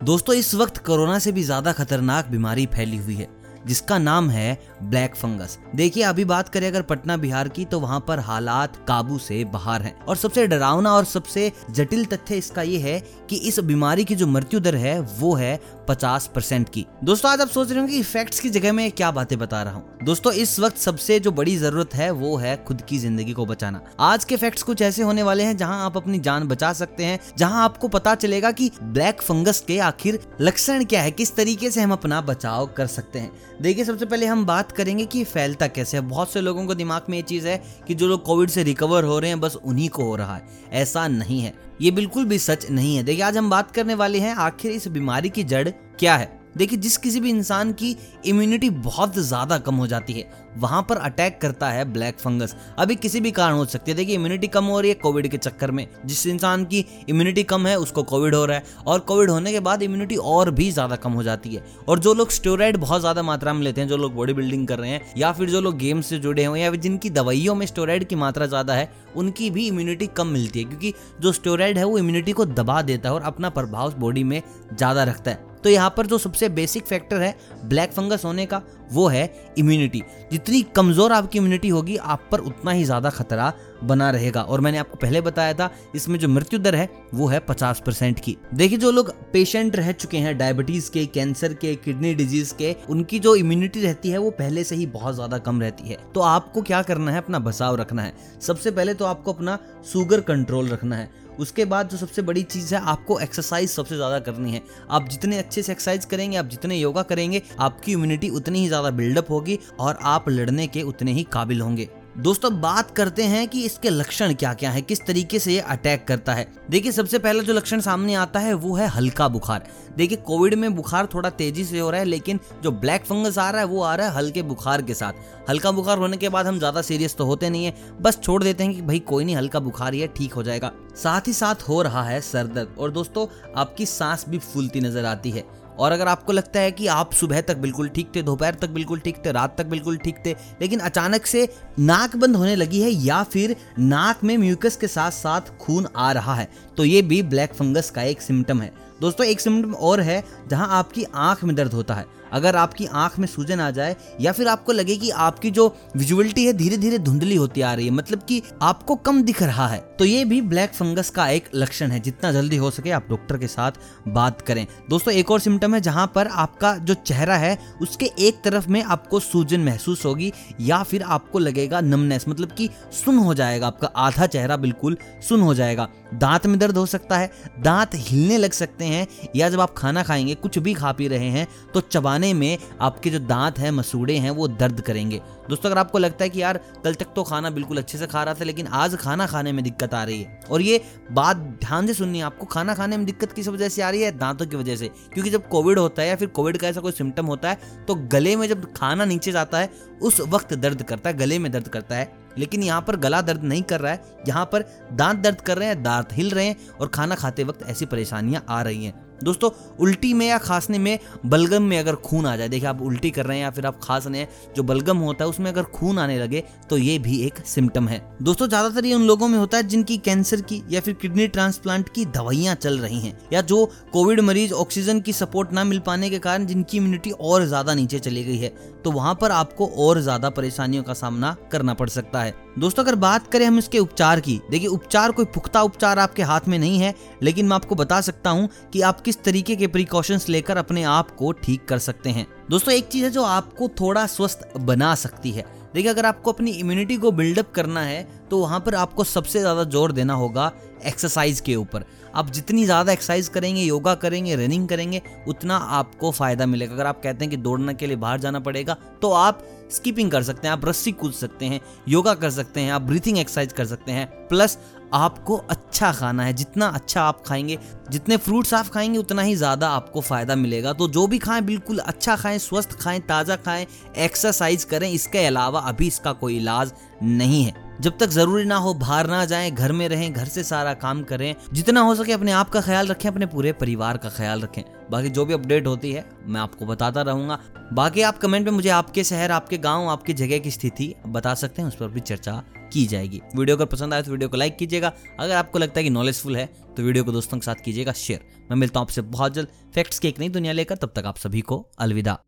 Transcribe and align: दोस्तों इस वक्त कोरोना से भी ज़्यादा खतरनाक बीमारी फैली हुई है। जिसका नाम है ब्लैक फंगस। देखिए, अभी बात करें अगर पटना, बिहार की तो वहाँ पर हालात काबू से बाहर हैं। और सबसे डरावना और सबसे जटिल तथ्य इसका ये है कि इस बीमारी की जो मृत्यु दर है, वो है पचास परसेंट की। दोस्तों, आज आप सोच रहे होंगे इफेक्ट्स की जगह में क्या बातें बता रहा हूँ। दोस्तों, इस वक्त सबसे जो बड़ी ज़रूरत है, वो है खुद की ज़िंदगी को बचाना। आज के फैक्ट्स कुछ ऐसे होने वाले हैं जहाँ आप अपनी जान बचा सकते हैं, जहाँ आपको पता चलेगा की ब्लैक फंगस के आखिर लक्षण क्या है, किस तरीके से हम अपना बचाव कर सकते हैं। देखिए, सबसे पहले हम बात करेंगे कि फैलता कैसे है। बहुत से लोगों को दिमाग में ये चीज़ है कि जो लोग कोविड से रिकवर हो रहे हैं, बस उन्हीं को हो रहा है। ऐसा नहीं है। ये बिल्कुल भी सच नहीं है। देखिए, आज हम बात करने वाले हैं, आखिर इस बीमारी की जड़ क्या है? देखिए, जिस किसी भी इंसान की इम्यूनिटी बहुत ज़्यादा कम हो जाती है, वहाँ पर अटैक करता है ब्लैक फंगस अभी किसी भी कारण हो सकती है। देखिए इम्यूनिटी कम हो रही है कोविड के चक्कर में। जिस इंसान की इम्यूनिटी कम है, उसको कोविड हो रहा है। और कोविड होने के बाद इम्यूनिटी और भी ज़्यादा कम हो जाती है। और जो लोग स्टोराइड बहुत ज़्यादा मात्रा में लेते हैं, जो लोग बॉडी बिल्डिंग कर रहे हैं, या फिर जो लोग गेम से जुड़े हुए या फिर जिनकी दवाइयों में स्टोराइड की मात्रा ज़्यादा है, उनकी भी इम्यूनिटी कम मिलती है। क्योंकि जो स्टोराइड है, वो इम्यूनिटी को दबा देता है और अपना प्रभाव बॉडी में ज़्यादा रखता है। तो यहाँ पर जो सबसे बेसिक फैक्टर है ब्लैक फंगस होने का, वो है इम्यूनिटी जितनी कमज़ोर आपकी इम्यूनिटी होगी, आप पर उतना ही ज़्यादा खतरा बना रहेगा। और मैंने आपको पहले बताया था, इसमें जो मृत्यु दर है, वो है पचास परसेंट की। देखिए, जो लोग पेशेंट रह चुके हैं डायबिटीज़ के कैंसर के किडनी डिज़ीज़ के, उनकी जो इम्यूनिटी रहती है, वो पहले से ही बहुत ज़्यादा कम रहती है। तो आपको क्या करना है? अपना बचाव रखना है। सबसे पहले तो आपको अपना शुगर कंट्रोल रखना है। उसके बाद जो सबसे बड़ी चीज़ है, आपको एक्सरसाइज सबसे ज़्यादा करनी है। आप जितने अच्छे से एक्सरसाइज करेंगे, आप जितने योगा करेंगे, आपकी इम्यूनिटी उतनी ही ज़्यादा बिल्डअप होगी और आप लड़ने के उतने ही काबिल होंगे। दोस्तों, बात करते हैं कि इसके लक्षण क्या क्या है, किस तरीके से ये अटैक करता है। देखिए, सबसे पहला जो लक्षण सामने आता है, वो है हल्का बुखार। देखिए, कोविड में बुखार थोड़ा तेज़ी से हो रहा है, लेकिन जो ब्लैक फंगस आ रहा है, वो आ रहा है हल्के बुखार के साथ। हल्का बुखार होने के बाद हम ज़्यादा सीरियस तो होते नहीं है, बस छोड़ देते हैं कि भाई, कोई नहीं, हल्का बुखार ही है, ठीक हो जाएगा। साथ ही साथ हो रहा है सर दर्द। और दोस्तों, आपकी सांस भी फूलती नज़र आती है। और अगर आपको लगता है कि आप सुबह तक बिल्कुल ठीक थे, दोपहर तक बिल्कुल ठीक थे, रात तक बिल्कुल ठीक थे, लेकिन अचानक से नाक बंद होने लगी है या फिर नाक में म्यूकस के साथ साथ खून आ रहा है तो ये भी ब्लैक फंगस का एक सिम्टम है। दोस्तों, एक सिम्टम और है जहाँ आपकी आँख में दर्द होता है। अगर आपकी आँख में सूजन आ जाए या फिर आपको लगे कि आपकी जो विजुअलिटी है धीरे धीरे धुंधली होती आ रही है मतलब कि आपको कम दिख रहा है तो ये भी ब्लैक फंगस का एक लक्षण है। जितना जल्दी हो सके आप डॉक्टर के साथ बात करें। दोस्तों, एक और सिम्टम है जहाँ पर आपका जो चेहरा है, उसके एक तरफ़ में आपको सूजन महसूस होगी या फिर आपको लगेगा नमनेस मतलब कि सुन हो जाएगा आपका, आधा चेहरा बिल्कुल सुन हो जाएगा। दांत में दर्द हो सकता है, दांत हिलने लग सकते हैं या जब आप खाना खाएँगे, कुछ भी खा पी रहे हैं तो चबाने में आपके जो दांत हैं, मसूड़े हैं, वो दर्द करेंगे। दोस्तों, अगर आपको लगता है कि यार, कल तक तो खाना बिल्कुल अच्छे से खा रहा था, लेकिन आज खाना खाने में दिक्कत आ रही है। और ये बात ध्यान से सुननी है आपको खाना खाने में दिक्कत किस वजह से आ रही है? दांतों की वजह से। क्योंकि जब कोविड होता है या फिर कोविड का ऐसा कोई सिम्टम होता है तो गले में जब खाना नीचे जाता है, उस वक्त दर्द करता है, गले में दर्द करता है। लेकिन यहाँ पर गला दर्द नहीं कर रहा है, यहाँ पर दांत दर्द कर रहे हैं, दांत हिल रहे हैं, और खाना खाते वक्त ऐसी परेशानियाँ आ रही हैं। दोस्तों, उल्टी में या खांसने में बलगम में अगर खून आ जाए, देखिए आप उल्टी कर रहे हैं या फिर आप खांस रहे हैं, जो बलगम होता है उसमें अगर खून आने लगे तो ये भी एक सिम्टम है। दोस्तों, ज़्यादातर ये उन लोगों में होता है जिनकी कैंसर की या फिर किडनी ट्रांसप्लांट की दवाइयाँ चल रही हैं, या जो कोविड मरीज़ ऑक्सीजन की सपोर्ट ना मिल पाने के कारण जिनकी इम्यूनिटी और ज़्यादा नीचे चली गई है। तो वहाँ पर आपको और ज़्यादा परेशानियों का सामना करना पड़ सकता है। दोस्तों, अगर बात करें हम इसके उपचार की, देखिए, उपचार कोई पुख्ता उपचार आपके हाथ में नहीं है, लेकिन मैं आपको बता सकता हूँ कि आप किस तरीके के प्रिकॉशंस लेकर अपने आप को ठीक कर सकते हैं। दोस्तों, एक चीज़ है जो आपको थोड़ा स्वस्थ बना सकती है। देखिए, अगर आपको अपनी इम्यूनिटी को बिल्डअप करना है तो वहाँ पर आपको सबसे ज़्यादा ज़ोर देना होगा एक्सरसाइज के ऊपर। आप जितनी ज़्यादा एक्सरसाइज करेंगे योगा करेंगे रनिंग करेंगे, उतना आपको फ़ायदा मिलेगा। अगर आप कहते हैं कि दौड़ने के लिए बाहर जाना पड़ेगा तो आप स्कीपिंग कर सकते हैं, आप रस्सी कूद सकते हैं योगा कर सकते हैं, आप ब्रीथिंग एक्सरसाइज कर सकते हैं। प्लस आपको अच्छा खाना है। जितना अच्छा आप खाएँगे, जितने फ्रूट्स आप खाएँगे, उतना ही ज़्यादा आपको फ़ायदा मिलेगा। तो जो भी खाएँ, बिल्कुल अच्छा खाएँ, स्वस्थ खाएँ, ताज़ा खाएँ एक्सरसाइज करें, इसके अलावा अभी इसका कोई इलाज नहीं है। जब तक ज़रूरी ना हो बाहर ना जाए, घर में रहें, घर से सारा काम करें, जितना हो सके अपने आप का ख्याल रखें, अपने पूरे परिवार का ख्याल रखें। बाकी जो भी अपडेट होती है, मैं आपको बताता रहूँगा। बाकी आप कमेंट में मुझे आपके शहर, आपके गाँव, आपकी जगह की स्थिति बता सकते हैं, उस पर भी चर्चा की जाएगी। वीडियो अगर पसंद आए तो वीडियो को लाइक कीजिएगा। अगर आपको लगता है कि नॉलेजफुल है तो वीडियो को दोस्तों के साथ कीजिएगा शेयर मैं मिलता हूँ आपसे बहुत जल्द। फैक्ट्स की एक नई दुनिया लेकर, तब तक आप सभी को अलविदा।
दोस्तों 0.00 0.34
इस 0.34 0.54
वक्त 0.54 0.78
कोरोना 0.78 1.18
से 1.18 1.32
भी 1.32 1.42
ज़्यादा 1.42 1.72
खतरनाक 1.72 2.26
बीमारी 2.26 2.64
फैली 2.66 2.96
हुई 2.96 3.14
है। 3.14 3.26
जिसका 3.66 3.98
नाम 3.98 4.30
है 4.30 4.58
ब्लैक 4.82 5.16
फंगस। 5.16 5.58
देखिए, 5.74 6.02
अभी 6.02 6.24
बात 6.24 6.48
करें 6.48 6.66
अगर 6.68 6.82
पटना, 6.82 7.16
बिहार 7.16 7.48
की 7.48 7.64
तो 7.64 7.80
वहाँ 7.80 8.00
पर 8.08 8.18
हालात 8.20 8.76
काबू 8.88 9.18
से 9.18 9.44
बाहर 9.44 9.82
हैं। 9.82 9.94
और 10.00 10.16
सबसे 10.16 10.46
डरावना 10.46 10.92
और 10.92 11.04
सबसे 11.04 11.50
जटिल 11.70 12.04
तथ्य 12.04 12.36
इसका 12.36 12.62
ये 12.62 12.78
है 12.80 12.98
कि 13.30 13.36
इस 13.38 13.58
बीमारी 13.60 14.04
की 14.04 14.14
जो 14.14 14.26
मृत्यु 14.26 14.60
दर 14.60 14.76
है, 14.76 14.98
वो 15.00 15.34
है 15.34 15.60
पचास 15.88 16.30
परसेंट 16.34 16.68
की। 16.68 16.86
दोस्तों, 17.04 17.30
आज 17.30 17.40
आप 17.40 17.48
सोच 17.48 17.70
रहे 17.70 17.78
होंगे 17.80 17.96
इफेक्ट्स 17.96 18.40
की 18.40 18.50
जगह 18.50 18.72
में 18.72 18.90
क्या 18.92 19.10
बातें 19.10 19.38
बता 19.38 19.62
रहा 19.62 19.74
हूँ। 19.74 19.98
दोस्तों, 20.04 20.32
इस 20.32 20.58
वक्त 20.60 20.76
सबसे 20.78 21.18
जो 21.20 21.30
बड़ी 21.32 21.56
ज़रूरत 21.56 21.94
है, 21.94 22.10
वो 22.10 22.36
है 22.36 22.56
खुद 22.64 22.82
की 22.82 22.98
ज़िंदगी 22.98 23.32
को 23.32 23.46
बचाना। 23.46 23.80
आज 24.00 24.24
के 24.24 24.36
फैक्ट्स 24.36 24.62
कुछ 24.62 24.82
ऐसे 24.82 25.02
होने 25.02 25.22
वाले 25.22 25.44
हैं 25.44 25.56
जहाँ 25.56 25.84
आप 25.84 25.96
अपनी 25.96 26.18
जान 26.20 26.48
बचा 26.48 26.72
सकते 26.72 27.04
हैं, 27.04 27.18
जहाँ 27.38 27.64
आपको 27.64 27.88
पता 27.88 28.14
चलेगा 28.14 28.50
की 28.52 28.70
ब्लैक 28.82 29.22
फंगस 29.22 29.60
के 29.60 29.78
आखिर 29.80 30.18
लक्षण 30.40 30.84
क्या 30.84 31.02
है, 31.02 31.10
किस 31.10 31.36
तरीके 31.36 31.70
से 31.70 31.80
हम 31.80 31.92
अपना 31.92 32.20
बचाव 32.22 32.66
कर 32.66 32.86
सकते 32.88 33.18
हैं। 33.18 33.32
देखिए, 33.60 33.84
सबसे 33.84 34.06
पहले 34.06 34.26
हम 34.26 34.46
बात 34.46 34.72
करेंगे 34.72 35.06
कि 35.06 35.24
फैलता 35.24 35.66
कैसे 35.66 35.96
है। 35.96 36.02
बहुत 36.02 36.32
से 36.32 36.40
लोगों 36.40 36.66
को 36.66 36.74
दिमाग 36.74 37.02
में 37.08 37.18
ये 37.18 37.22
चीज़ 37.22 37.48
है 37.48 37.62
कि 37.88 37.94
जो 37.94 38.08
लोग 38.08 38.22
कोविड 38.22 38.50
से 38.50 38.62
रिकवर 38.62 39.04
हो 39.04 39.18
रहे 39.18 39.30
हैं, 39.30 39.40
बस 39.40 39.56
उन्हीं 39.56 39.88
को 39.88 40.04
हो 40.04 40.16
रहा 40.16 40.36
है। 40.36 40.42
ऐसा 40.72 41.08
नहीं 41.08 41.40
है। 41.40 41.54
ये 41.80 41.90
बिल्कुल 41.90 42.24
भी 42.24 42.38
सच 42.38 42.70
नहीं 42.70 42.96
है। 42.96 43.02
देखिए, 43.02 43.24
आज 43.24 43.36
हम 43.36 43.50
बात 43.50 43.70
करने 43.70 43.94
वाले 43.94 44.18
हैं, 44.18 44.34
आखिर 44.34 44.70
इस 44.70 44.88
बीमारी 44.88 45.28
की 45.28 45.44
जड़ 45.44 45.68
क्या 45.68 46.16
है? 46.16 46.39
देखिए, 46.56 46.78
जिस 46.78 46.96
किसी 46.96 47.20
भी 47.20 47.30
इंसान 47.30 47.72
की 47.72 47.96
इम्यूनिटी 48.26 48.70
बहुत 48.70 49.18
ज़्यादा 49.18 49.58
कम 49.58 49.74
हो 49.74 49.86
जाती 49.86 50.12
है, 50.12 50.30
वहाँ 50.56 50.82
पर 50.88 50.96
अटैक 50.98 51.38
करता 51.40 51.68
है 51.70 51.84
ब्लैक 51.92 52.18
फंगस 52.18 52.54
अभी 52.78 52.94
किसी 52.96 53.20
भी 53.20 53.30
कारण 53.30 53.54
हो 53.54 53.64
सकती 53.64 53.90
है। 53.90 53.96
देखिए 53.96 54.14
इम्यूनिटी 54.14 54.46
कम 54.48 54.64
हो 54.64 54.80
रही 54.80 54.90
है 54.90 54.94
कोविड 54.94 55.28
के 55.28 55.38
चक्कर 55.38 55.70
में। 55.70 55.86
जिस 56.06 56.26
इंसान 56.26 56.64
की 56.64 56.84
इम्यूनिटी 57.08 57.42
कम 57.44 57.66
है, 57.66 57.76
उसको 57.78 58.02
कोविड 58.02 58.34
हो 58.34 58.44
रहा 58.44 58.56
है। 58.56 58.64
और 58.86 59.00
कोविड 59.00 59.30
होने 59.30 59.52
के 59.52 59.60
बाद 59.60 59.82
इम्यूनिटी 59.82 60.16
और 60.16 60.50
भी 60.50 60.70
ज़्यादा 60.70 60.96
कम 60.96 61.12
हो 61.12 61.22
जाती 61.22 61.54
है। 61.54 61.64
और 61.88 61.98
जो 61.98 62.14
लोग 62.14 62.30
स्टोराइड 62.30 62.76
बहुत 62.76 63.00
ज़्यादा 63.00 63.22
मात्रा 63.22 63.52
में 63.52 63.62
लेते 63.62 63.80
हैं, 63.80 63.88
जो 63.88 63.96
लोग 63.96 64.14
बॉडी 64.14 64.32
बिल्डिंग 64.32 64.66
कर 64.68 64.78
रहे 64.78 64.90
हैं, 64.90 65.12
या 65.16 65.32
फिर 65.32 65.50
जो 65.50 65.60
लोग 65.60 65.76
गेम 65.78 66.00
से 66.00 66.18
जुड़े 66.18 66.44
हुए 66.44 66.60
या 66.60 66.70
फिर 66.70 66.80
जिनकी 66.80 67.10
दवाइयों 67.10 67.54
में 67.54 67.66
स्टोराइड 67.66 68.04
की 68.04 68.16
मात्रा 68.16 68.46
ज़्यादा 68.46 68.74
है, 68.74 68.90
उनकी 69.16 69.50
भी 69.50 69.66
इम्यूनिटी 69.66 70.06
कम 70.06 70.26
मिलती 70.26 70.58
है। 70.58 70.64
क्योंकि 70.64 70.92
जो 71.20 71.32
स्टोराइड 71.32 71.78
है, 71.78 71.84
वो 71.84 71.98
इम्यूनिटी 71.98 72.32
को 72.32 72.44
दबा 72.46 72.80
देता 72.82 73.08
है 73.08 73.14
और 73.14 73.22
अपना 73.22 73.50
प्रभाव 73.50 73.94
बॉडी 73.98 74.24
में 74.24 74.42
ज़्यादा 74.72 75.04
रखता 75.04 75.30
है। 75.30 75.48
तो 75.64 75.70
यहाँ 75.70 75.94
पर 75.96 76.06
जो 76.06 76.18
सबसे 76.18 76.48
बेसिक 76.50 76.86
फैक्टर 76.86 77.22
है 77.22 77.34
ब्लैक 77.64 77.92
फंगस 77.92 78.24
होने 78.24 78.46
का, 78.46 78.62
वो 78.92 79.06
है 79.08 79.52
इम्यूनिटी 79.58 80.02
जितनी 80.32 80.60
कमज़ोर 80.76 81.12
आपकी 81.12 81.38
इम्यूनिटी 81.38 81.68
होगी, 81.68 81.96
आप 81.96 82.28
पर 82.32 82.38
उतना 82.40 82.70
ही 82.70 82.84
ज़्यादा 82.84 83.10
खतरा 83.10 83.52
बना 83.84 84.10
रहेगा। 84.10 84.42
और 84.42 84.60
मैंने 84.60 84.78
आपको 84.78 84.96
पहले 84.96 85.20
बताया 85.20 85.54
था, 85.54 85.70
इसमें 85.94 86.18
जो 86.18 86.28
मृत्यु 86.28 86.58
दर 86.58 86.74
है, 86.74 86.88
वो 87.14 87.26
है 87.26 87.38
पचास 87.40 87.82
परसेंट 87.86 88.20
की। 88.20 88.36
देखिए, 88.54 88.78
जो 88.78 88.90
लोग 88.90 89.12
पेशेंट 89.32 89.76
रह 89.76 89.92
चुके 89.92 90.18
हैं 90.18 90.36
डायबिटीज़ 90.38 90.90
के 90.90 91.04
कैंसर 91.06 91.54
के 91.54 91.74
किडनी 91.74 92.14
डिज़ीज़ 92.14 92.54
के, 92.54 92.74
उनकी 92.90 93.18
जो 93.18 93.34
इम्यूनिटी 93.36 93.82
रहती 93.82 94.10
है, 94.10 94.18
वो 94.18 94.30
पहले 94.30 94.64
से 94.64 94.76
ही 94.76 94.86
बहुत 94.88 95.14
ज़्यादा 95.14 95.38
कम 95.38 95.60
रहती 95.60 95.88
है। 95.88 95.98
तो 96.14 96.20
आपको 96.20 96.62
क्या 96.62 96.82
करना 96.82 97.12
है? 97.12 97.18
अपना 97.18 97.38
बचाव 97.38 97.76
रखना 97.76 98.02
है। 98.02 98.12
सबसे 98.40 98.70
पहले 98.70 98.94
तो 98.94 99.04
आपको 99.04 99.32
अपना 99.32 99.58
शुगर 99.92 100.20
कंट्रोल 100.20 100.68
रखना 100.68 100.96
है। 100.96 101.19
उसके 101.38 101.64
बाद 101.64 101.88
जो 101.88 101.96
सबसे 101.96 102.22
बड़ी 102.22 102.42
चीज़ 102.42 102.74
है, 102.74 102.80
आपको 102.82 103.18
एक्सरसाइज 103.20 103.70
सबसे 103.70 103.96
ज़्यादा 103.96 104.18
करनी 104.20 104.52
है। 104.52 104.62
आप 104.90 105.08
जितने 105.08 105.38
अच्छे 105.38 105.62
से 105.62 105.72
एक्सरसाइज 105.72 106.04
करेंगे, 106.04 106.36
आप 106.36 106.46
जितने 106.46 106.76
योगा 106.76 107.02
करेंगे, 107.02 107.42
आपकी 107.60 107.92
इम्यूनिटी 107.92 108.28
उतनी 108.30 108.60
ही 108.60 108.68
ज़्यादा 108.68 108.90
बिल्डअप 108.90 109.30
होगी 109.30 109.58
और 109.80 109.98
आप 110.02 110.28
लड़ने 110.28 110.66
के 110.66 110.82
उतने 110.82 111.12
ही 111.12 111.26
काबिल 111.32 111.60
होंगे। 111.60 111.88
दोस्तों, 112.18 112.50
बात 112.60 112.90
करते 112.90 113.22
हैं 113.22 113.46
कि 113.48 113.64
इसके 113.64 113.90
लक्षण 113.90 114.32
क्या 114.34 114.52
क्या 114.54 114.70
है, 114.70 114.80
किस 114.82 115.04
तरीके 115.06 115.38
से 115.38 115.52
ये 115.52 115.60
अटैक 115.60 116.06
करता 116.06 116.34
है। 116.34 116.46
देखिए, 116.70 116.92
सबसे 116.92 117.18
पहला 117.18 117.42
जो 117.42 117.52
लक्षण 117.52 117.80
सामने 117.80 118.14
आता 118.14 118.40
है, 118.40 118.54
वो 118.54 118.74
है 118.76 118.86
हल्का 118.86 119.28
बुखार। 119.28 119.66
देखिए, 119.96 120.16
कोविड 120.16 120.54
में 120.54 120.74
बुखार 120.74 121.08
थोड़ा 121.14 121.30
तेज़ी 121.30 121.64
से 121.64 121.78
हो 121.78 121.90
रहा 121.90 122.00
है, 122.00 122.06
लेकिन 122.06 122.40
जो 122.62 122.70
ब्लैक 122.70 123.04
फंगस 123.04 123.38
आ 123.38 123.48
रहा 123.50 123.60
है, 123.60 123.66
वो 123.66 123.82
आ 123.82 123.94
रहा 123.94 124.08
है 124.08 124.14
हल्के 124.14 124.42
बुखार 124.42 124.82
के 124.82 124.94
साथ। 124.94 125.12
हल्का 125.50 125.70
बुखार 125.70 125.98
होने 125.98 126.16
के 126.16 126.28
बाद 126.28 126.46
हम 126.46 126.58
ज़्यादा 126.58 126.82
सीरियस 126.82 127.16
तो 127.16 127.24
होते 127.24 127.50
नहीं 127.50 127.64
है, 127.64 127.74
बस 128.00 128.20
छोड़ 128.20 128.42
देते 128.42 128.64
हैं 128.64 128.74
कि 128.74 128.82
भाई, 128.82 128.98
कोई 128.98 129.24
नहीं, 129.24 129.36
हल्का 129.36 129.60
बुखार 129.60 129.94
ही 129.94 130.00
है, 130.00 130.08
ठीक 130.08 130.32
हो 130.32 130.42
जाएगा। 130.42 130.72
साथ 130.96 131.28
ही 131.28 131.32
साथ 131.32 131.68
हो 131.68 131.80
रहा 131.82 132.02
है 132.04 132.20
सर 132.20 132.46
दर्द। 132.46 132.74
और 132.78 132.90
दोस्तों, 132.90 133.26
आपकी 133.56 133.86
सांस 133.86 134.24
भी 134.28 134.38
फूलती 134.38 134.80
नज़र 134.80 135.04
आती 135.04 135.30
है। 135.30 135.44
और 135.78 135.92
अगर 135.92 136.08
आपको 136.08 136.32
लगता 136.32 136.60
है 136.60 136.70
कि 136.72 136.86
आप 136.88 137.12
सुबह 137.12 137.40
तक 137.40 137.56
बिल्कुल 137.56 137.88
ठीक 137.88 138.10
थे, 138.16 138.22
दोपहर 138.22 138.54
तक 138.54 138.70
बिल्कुल 138.70 138.98
ठीक 138.98 139.24
थे, 139.24 139.32
रात 139.32 139.56
तक 139.58 139.66
बिल्कुल 139.66 139.96
ठीक 139.96 140.22
थे, 140.26 140.34
लेकिन 140.60 140.80
अचानक 140.80 141.26
से 141.26 141.48
नाक 141.78 142.16
बंद 142.16 142.36
होने 142.36 142.54
लगी 142.56 142.80
है 142.80 142.90
या 142.90 143.22
फिर 143.24 143.56
नाक 143.78 144.24
में 144.24 144.36
म्यूकस 144.38 144.76
के 144.76 144.86
साथ 144.88 145.10
साथ 145.12 145.56
खून 145.58 145.88
आ 145.96 146.10
रहा 146.12 146.34
है 146.34 146.48
तो 146.76 146.84
ये 146.84 147.02
भी 147.02 147.22
ब्लैक 147.24 147.54
फंगस 147.54 147.90
का 147.90 148.02
एक 148.02 148.22
सिम्टम 148.22 148.60
है। 148.60 148.72
दोस्तों, 149.00 149.26
एक 149.26 149.40
सिम्टम 149.40 149.74
और 149.74 150.00
है 150.00 150.22
जहाँ 150.48 150.68
आपकी 150.70 151.04
आँख 151.04 151.44
में 151.44 151.54
दर्द 151.56 151.72
होता 151.72 151.94
है। 151.94 152.06
अगर 152.32 152.56
आपकी 152.56 152.86
आँख 152.86 153.18
में 153.18 153.26
सूजन 153.26 153.60
आ 153.60 153.70
जाए 153.70 153.96
या 154.20 154.32
फिर 154.32 154.48
आपको 154.48 154.72
लगे 154.72 154.96
कि 154.96 155.10
आपकी 155.10 155.50
जो 155.50 155.66
विजुअलिटी 155.96 156.44
है 156.46 156.52
धीरे 156.52 156.76
धीरे 156.76 156.98
धुंधली 156.98 157.36
होती 157.36 157.60
आ 157.60 157.74
रही 157.74 157.86
है 157.86 157.92
मतलब 157.92 158.22
कि 158.22 158.42
आपको 158.62 158.94
कम 158.96 159.22
दिख 159.22 159.42
रहा 159.42 159.66
है 159.68 159.78
तो 159.98 160.04
ये 160.04 160.24
भी 160.24 160.40
ब्लैक 160.42 160.74
फंगस 160.74 161.10
का 161.10 161.28
एक 161.28 161.48
लक्षण 161.54 161.90
है। 161.90 162.00
जितना 162.00 162.32
जल्दी 162.32 162.56
हो 162.56 162.70
सके 162.70 162.90
आप 162.90 163.06
डॉक्टर 163.08 163.38
के 163.38 163.46
साथ 163.46 163.72
बात 164.08 164.40
करें। 164.40 164.66
दोस्तों, 164.90 165.14
एक 165.14 165.30
और 165.30 165.40
सिम्टम 165.40 165.74
है 165.74 165.80
जहाँ 165.80 166.06
पर 166.14 166.26
आपका 166.26 166.74
जो 166.76 166.94
चेहरा 166.96 167.36
है, 167.36 167.58
उसके 167.82 168.10
एक 168.18 168.40
तरफ़ 168.44 168.68
में 168.68 168.82
आपको 168.82 169.20
सूजन 169.20 169.60
महसूस 169.60 170.04
होगी 170.04 170.32
या 170.60 170.82
फिर 170.82 171.02
आपको 171.02 171.38
लगेगा 171.38 171.80
नमनेस 171.80 172.24
मतलब 172.28 172.52
कि 172.52 172.68
सुन 172.94 173.18
हो 173.18 173.34
जाएगा 173.34 173.66
आपका, 173.66 173.88
आधा 173.88 174.26
चेहरा 174.26 174.56
बिल्कुल 174.56 174.96
सुन 175.28 175.40
हो 175.40 175.54
जाएगा। 175.54 175.88
दांत 176.14 176.46
में 176.46 176.58
दर्द 176.58 176.76
हो 176.76 176.86
सकता 176.86 177.18
है, 177.18 177.30
दांत 177.58 177.90
हिलने 177.94 178.38
लग 178.38 178.52
सकते 178.52 178.84
हैं 178.84 179.06
या 179.36 179.48
जब 179.48 179.60
आप 179.60 179.74
खाना 179.76 180.02
खाएँगे, 180.02 180.34
कुछ 180.34 180.58
भी 180.58 180.74
खा 180.74 180.92
पी 180.92 181.08
रहे 181.08 181.28
हैं 181.28 181.46
तो 181.74 181.80
चबाने 181.82 182.19
में 182.20 182.58
आपके 182.80 183.10
जो 183.10 183.18
दांत 183.18 183.58
हैं, 183.58 183.70
मसूड़े 183.70 184.16
हैं, 184.16 184.30
वो 184.30 184.48
दर्द 184.48 184.80
करेंगे। 184.80 185.20
दोस्तों, 185.48 185.70
अगर 185.70 185.78
आपको 185.78 185.98
लगता 185.98 186.24
है 186.24 186.30
कि 186.30 186.42
यार, 186.42 186.60
कल 186.84 186.94
तक 186.94 187.06
तो 187.16 187.22
खाना 187.22 187.50
बिल्कुल 187.50 187.78
अच्छे 187.78 187.98
से 187.98 188.06
खा 188.06 188.22
रहा 188.22 188.34
था, 188.34 188.44
लेकिन 188.44 188.66
आज 188.66 188.96
खाना 188.96 189.26
खाने 189.26 189.52
में 189.52 189.64
दिक्कत 189.64 189.94
आ 189.94 190.04
रही 190.04 190.22
है। 190.22 190.40
और 190.50 190.60
ये 190.60 190.84
बात 191.12 191.36
ध्यान 191.36 191.86
से 191.86 191.94
सुननी 191.94 192.18
है 192.18 192.24
आपको 192.24 192.46
खाना 192.46 192.74
खाने 192.74 192.96
में 192.96 193.06
दिक्कत 193.06 193.32
किस 193.32 193.48
वजह 193.48 193.68
से 193.68 193.82
आ 193.82 193.90
रही 193.90 194.02
है? 194.02 194.18
दांतों 194.18 194.46
की 194.46 194.56
वजह 194.56 194.76
से। 194.76 194.90
क्योंकि 195.14 195.30
जब 195.30 195.48
कोविड 195.48 195.78
होता 195.78 196.02
है 196.02 196.08
या 196.08 196.16
फिर 196.16 196.28
कोविड 196.28 196.56
का 196.56 196.68
ऐसा 196.68 196.80
कोई 196.80 196.92
सिम्टम 196.92 197.26
होता 197.26 197.50
है 197.50 197.84
तो 197.86 197.94
गले 197.94 198.36
में 198.36 198.48
जब 198.48 198.72
खाना 198.72 199.04
नीचे 199.04 199.32
जाता 199.32 199.58
है, 199.58 199.70
उस 200.02 200.20
वक्त 200.20 200.54
दर्द 200.54 200.82
करता 200.82 201.10
है, 201.10 201.16
गले 201.16 201.38
में 201.38 201.52
दर्द 201.52 201.68
करता 201.68 201.96
है। 201.96 202.12
लेकिन 202.38 202.62
यहाँ 202.62 202.80
पर 202.80 202.96
गला 202.96 203.20
दर्द 203.20 203.42
नहीं 203.42 203.62
कर 203.62 203.80
रहा 203.80 203.92
है, 203.92 204.04
यहाँ 204.28 204.44
पर 204.44 204.64
दांत 204.92 205.18
दर्द 205.18 205.40
कर 205.40 205.58
रहे 205.58 205.68
हैं, 205.68 205.82
दांत 205.82 206.08
हिल 206.12 206.30
रहे 206.30 206.46
हैं, 206.46 206.56
और 206.80 206.88
खाना 206.88 207.14
खाते 207.14 207.44
वक्त 207.44 207.62
ऐसी 207.62 207.86
परेशानियाँ 207.86 208.44
आ 208.48 208.62
रही 208.62 208.84
हैं। 208.84 209.09
दोस्तों, 209.22 209.50
उल्टी 209.80 210.12
में 210.14 210.26
या 210.26 210.38
खांसने 210.40 210.78
में 210.78 210.98
बलगम 211.26 211.62
में 211.62 211.78
अगर 211.78 211.94
खून 211.96 212.26
आ 212.26 212.36
जाए, 212.36 212.48
देखिए 212.48 212.68
आप 212.68 212.80
उल्टी 212.82 213.10
कर 213.10 213.26
रहे 213.26 213.36
हैं 213.36 213.44
या 213.44 213.50
फिर 213.50 213.66
आप 213.66 213.80
खांस 213.82 214.06
रहे 214.06 214.20
हैं, 214.20 214.28
जो 214.56 214.62
बलगम 214.62 214.98
होता 214.98 215.24
है 215.24 215.30
उसमें 215.30 215.50
अगर 215.50 215.62
खून 215.70 215.98
आने 215.98 216.18
लगे 216.18 216.42
तो 216.70 216.78
ये 216.78 216.98
भी 216.98 217.20
एक 217.20 217.38
सिम्टम 217.46 217.88
है। 217.88 218.00
दोस्तों, 218.22 218.48
ज़्यादातर 218.48 218.86
ये 218.86 218.94
उन 218.94 219.02
लोगों 219.04 219.28
में 219.28 219.38
होता 219.38 219.56
है 219.56 219.62
जिनकी 219.64 219.96
कैंसर 219.98 220.40
की 220.42 220.62
या 220.70 220.80
फिर 220.80 220.94
किडनी 220.94 221.26
ट्रांसप्लांट 221.28 221.88
की 221.88 222.04
दवाइयाँ 222.08 222.54
चल 222.56 222.78
रही 222.78 223.00
हैं, 223.00 223.16
या 223.32 223.40
जो 223.42 223.64
कोविड 223.92 224.20
मरीज़ 224.20 224.52
ऑक्सीजन 224.54 225.00
की 225.00 225.12
सपोर्ट 225.12 225.52
ना 225.52 225.64
मिल 225.64 225.78
पाने 225.80 226.10
के 226.10 226.18
कारण 226.20 226.46
जिनकी 226.46 226.76
इम्यूनिटी 226.76 227.10
और 227.12 227.44
ज़्यादा 227.44 227.74
नीचे 227.74 227.98
चली 228.00 228.24
गई 228.24 228.36
है। 228.36 228.52
तो 228.84 228.90
वहाँ 228.90 229.14
पर 229.14 229.30
आपको 229.30 229.66
और 229.78 230.00
ज़्यादा 230.00 230.30
परेशानियों 230.30 230.82
का 230.82 230.94
सामना 230.94 231.36
करना 231.52 231.74
पड़ 231.74 231.88
सकता 231.88 232.22
है। 232.22 232.34
दोस्तों, 232.58 232.82
अगर 232.82 232.94
बात 232.96 233.26
करें 233.26 233.46
हम 233.46 233.58
इसके 233.58 233.78
उपचार 233.78 234.20
की, 234.20 234.40
देखिए, 234.50 234.68
उपचार 234.68 235.12
कोई 235.12 235.24
पुख्ता 235.26 235.62
उपचार 235.62 235.98
आपके 235.98 236.22
हाथ 236.22 236.48
में 236.48 236.58
नहीं 236.58 236.78
है, 236.78 236.94
लेकिन 237.22 237.46
मैं 237.46 237.56
आपको 237.56 237.74
बता 237.74 238.00
सकता 238.00 238.30
हूँ 238.30 238.48
कि 238.72 238.80
आप 238.82 239.00
किस 239.00 239.22
तरीके 239.24 239.56
के 239.56 239.66
प्रिकॉशंस 239.68 240.28
लेकर 240.28 240.56
अपने 240.56 240.82
आप 240.84 241.10
को 241.10 241.32
ठीक 241.34 241.64
कर 241.68 241.78
सकते 241.80 242.10
हैं। 242.10 242.26
दोस्तों, 242.50 242.74
एक 242.74 242.88
चीज़ 242.88 243.04
है 243.04 243.10
जो 243.10 243.24
आपको 243.24 243.68
थोड़ा 243.80 244.06
स्वस्थ 244.08 244.56
बना 244.58 244.94
सकती 244.96 245.30
है। 245.30 245.44
देखिए, 245.74 245.90
अगर 245.90 246.06
आपको 246.06 246.32
अपनी 246.32 246.50
इम्यूनिटी 246.52 246.96
को 246.96 247.10
बिल्डअप 247.12 247.50
करना 247.54 247.80
है 247.82 248.08
तो 248.30 248.38
वहाँ 248.38 248.58
पर 248.60 248.74
आपको 248.74 249.04
सबसे 249.04 249.40
ज़्यादा 249.40 249.64
ज़ोर 249.64 249.92
देना 249.92 250.14
होगा 250.14 250.50
एक्सरसाइज 250.84 251.40
के 251.40 251.54
ऊपर। 251.56 251.84
आप 252.14 252.30
जितनी 252.30 252.64
ज़्यादा 252.64 252.92
एक्सरसाइज 252.92 253.28
करेंगे 253.28 253.62
योगा 253.62 253.94
करेंगे 253.96 254.36
रनिंग 254.36 254.68
करेंगे, 254.68 255.02
उतना 255.28 255.56
आपको 255.56 256.10
फ़ायदा 256.10 256.46
मिलेगा। 256.46 256.74
अगर 256.74 256.86
आप 256.86 257.02
कहते 257.02 257.24
हैं 257.24 257.30
कि 257.30 257.36
दौड़ने 257.38 257.74
के 257.74 257.86
लिए 257.86 257.96
बाहर 257.98 258.20
जाना 258.20 258.40
पड़ेगा 258.40 258.76
तो 259.02 259.10
आप 259.12 259.46
स्कीपिंग 259.70 260.10
कर 260.10 260.22
सकते 260.22 260.46
हैं, 260.46 260.52
आप 260.52 260.64
रस्सी 260.64 260.92
कूद 260.92 261.12
सकते 261.12 261.46
हैं 261.46 261.60
योगा 261.88 262.14
कर 262.14 262.30
सकते 262.30 262.60
हैं, 262.60 262.72
आप 262.72 262.82
ब्रीथिंग 262.82 263.18
एक्सरसाइज 263.18 263.52
कर 263.52 263.66
सकते 263.66 263.92
हैं। 263.92 264.06
प्लस 264.28 264.58
आपको 264.94 265.36
अच्छा 265.36 265.90
खाना 265.92 266.24
है। 266.24 266.32
जितना 266.32 266.66
अच्छा 266.68 267.02
आप 267.02 267.22
खाएँगे, 267.26 267.58
जितने 267.90 268.16
फ्रूट्स 268.16 268.54
आप 268.54 268.68
खाएँगे, 268.68 268.98
उतना 268.98 269.22
ही 269.22 269.34
ज़्यादा 269.36 269.68
आपको 269.68 270.00
फ़ायदा 270.00 270.36
मिलेगा। 270.36 270.72
तो 270.72 270.88
जो 270.88 271.06
भी 271.06 271.18
खाएँ, 271.18 271.42
बिल्कुल 271.42 271.78
अच्छा 271.78 272.16
खाएँ, 272.16 272.38
स्वस्थ 272.40 272.72
खाएँ, 272.74 273.00
ताज़ा 273.00 273.36
खाएँ 273.36 273.66
एक्सरसाइज 273.98 274.64
करें, 274.64 274.90
इसके 274.90 275.26
अलावा 275.26 275.60
अभी 275.60 275.86
इसका 275.86 276.12
कोई 276.12 276.36
इलाज 276.36 276.72
नहीं 277.02 277.42
है। 277.44 277.69
जब 277.80 277.96
तक 277.98 278.08
ज़रूरी 278.08 278.44
ना 278.44 278.56
हो 278.56 278.72
बाहर 278.74 279.06
ना 279.06 279.24
जाए, 279.24 279.50
घर 279.50 279.72
में 279.72 279.88
रहें, 279.88 280.12
घर 280.12 280.24
से 280.24 280.42
सारा 280.44 280.72
काम 280.74 281.02
करें, 281.02 281.34
जितना 281.52 281.80
हो 281.80 281.94
सके 281.94 282.12
अपने 282.12 282.32
आप 282.32 282.48
का 282.50 282.60
ख्याल 282.60 282.86
रखें, 282.86 283.08
अपने 283.08 283.26
पूरे 283.26 283.52
परिवार 283.52 283.96
का 283.96 284.08
ख्याल 284.08 284.40
रखें। 284.40 284.62
बाकी 284.90 285.10
जो 285.10 285.24
भी 285.24 285.34
अपडेट 285.34 285.66
होती 285.66 285.92
है, 285.92 286.04
मैं 286.24 286.40
आपको 286.40 286.66
बताता 286.66 287.02
रहूँगा। 287.02 287.38
बाकी 287.72 288.02
आप 288.02 288.18
कमेंट 288.18 288.44
में 288.46 288.52
मुझे 288.52 288.68
आपके 288.70 289.04
शहर, 289.04 289.30
आपके 289.30 289.58
गाँव, 289.58 289.88
आपकी 289.88 290.12
जगह 290.14 290.38
की 290.38 290.50
स्थिति 290.50 290.94
बता 291.08 291.34
सकते 291.34 291.62
हैं, 291.62 291.68
उस 291.68 291.76
पर 291.76 291.88
भी 291.88 292.00
चर्चा 292.02 292.42
की 292.72 292.86
जाएगी। 292.86 293.20
वीडियो 293.36 293.56
अगर 293.56 293.66
पसंद 293.66 293.94
आए 293.94 294.02
तो 294.02 294.10
वीडियो 294.10 294.28
को 294.28 294.36
लाइक 294.36 294.56
कीजिएगा। 294.56 294.92
अगर 295.20 295.34
आपको 295.34 295.58
लगता 295.58 295.80
है 295.80 295.84
कि 295.84 295.90
नॉलेजफुल 295.90 296.36
है 296.36 296.46
तो 296.76 296.82
वीडियो 296.82 297.04
को 297.04 297.12
दोस्तों 297.12 297.38
के 297.38 297.44
साथ 297.46 297.64
कीजिएगा 297.64 297.92
शेयर 297.92 298.26
मैं 298.50 298.56
मिलता 298.56 298.80
हूँ 298.80 298.86
आपसे 298.86 299.02
बहुत 299.02 299.34
जल्द। 299.34 299.48
फैक्ट्स 299.74 299.98
की 299.98 300.08
एक 300.08 300.20
नई 300.20 300.28
दुनिया 300.28 300.52
लेकर, 300.52 300.76
तब 300.76 300.92
तक 300.96 301.06
आप 301.06 301.16
सभी 301.18 301.40
को 301.40 301.66
अलविदा। 301.78 302.18